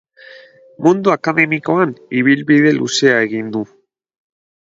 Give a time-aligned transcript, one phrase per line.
[0.85, 1.91] Mundu akademikoan
[2.21, 3.61] ibilbide luzea egin du.